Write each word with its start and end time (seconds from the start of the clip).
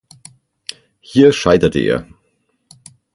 Hier 0.99 1.31
scheiterte 1.31 1.79
er. 1.85 2.07